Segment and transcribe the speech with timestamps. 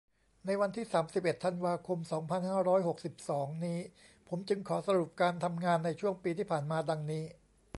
[0.45, 3.79] ในวันที่ สามสิบเอ็ด ธันวาคม สองพันห้าร้อยหกสิบสอง นี้
[4.27, 7.23] ผมจึงขอสรุปการทำงานในช่วงปีที่ผ่านมาดังนี้